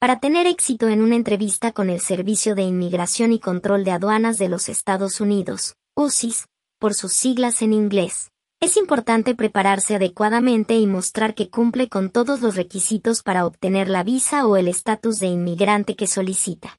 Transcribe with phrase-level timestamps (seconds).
[0.00, 4.38] Para tener éxito en una entrevista con el Servicio de Inmigración y Control de Aduanas
[4.38, 6.46] de los Estados Unidos, USIS,
[6.78, 12.40] por sus siglas en inglés, es importante prepararse adecuadamente y mostrar que cumple con todos
[12.40, 16.78] los requisitos para obtener la visa o el estatus de inmigrante que solicita.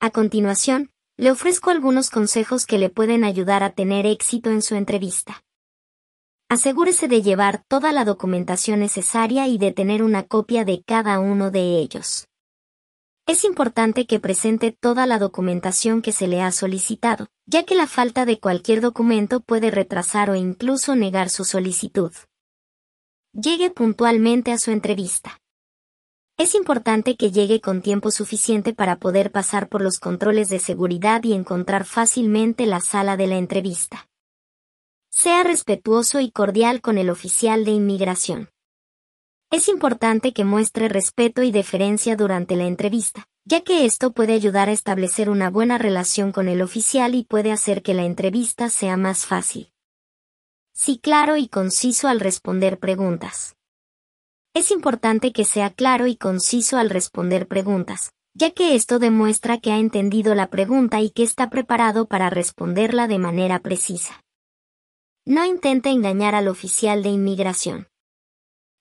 [0.00, 4.76] A continuación, le ofrezco algunos consejos que le pueden ayudar a tener éxito en su
[4.76, 5.44] entrevista.
[6.54, 11.50] Asegúrese de llevar toda la documentación necesaria y de tener una copia de cada uno
[11.50, 12.28] de ellos.
[13.26, 17.88] Es importante que presente toda la documentación que se le ha solicitado, ya que la
[17.88, 22.12] falta de cualquier documento puede retrasar o incluso negar su solicitud.
[23.32, 25.40] Llegue puntualmente a su entrevista.
[26.38, 31.24] Es importante que llegue con tiempo suficiente para poder pasar por los controles de seguridad
[31.24, 34.06] y encontrar fácilmente la sala de la entrevista.
[35.16, 38.50] Sea respetuoso y cordial con el oficial de inmigración.
[39.52, 44.68] Es importante que muestre respeto y deferencia durante la entrevista, ya que esto puede ayudar
[44.68, 48.96] a establecer una buena relación con el oficial y puede hacer que la entrevista sea
[48.96, 49.70] más fácil.
[50.74, 53.54] Sí claro y conciso al responder preguntas.
[54.52, 59.70] Es importante que sea claro y conciso al responder preguntas, ya que esto demuestra que
[59.70, 64.23] ha entendido la pregunta y que está preparado para responderla de manera precisa.
[65.26, 67.88] No intente engañar al oficial de inmigración.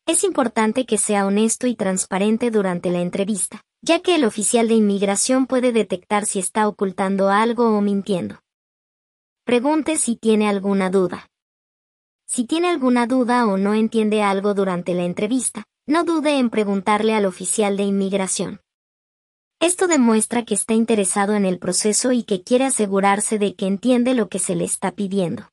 [0.05, 4.73] Es importante que sea honesto y transparente durante la entrevista, ya que el oficial de
[4.73, 8.41] inmigración puede detectar si está ocultando algo o mintiendo.
[9.45, 11.30] Pregunte si tiene alguna duda.
[12.27, 17.14] Si tiene alguna duda o no entiende algo durante la entrevista, no dude en preguntarle
[17.14, 18.59] al oficial de inmigración.
[19.61, 24.14] Esto demuestra que está interesado en el proceso y que quiere asegurarse de que entiende
[24.14, 25.53] lo que se le está pidiendo.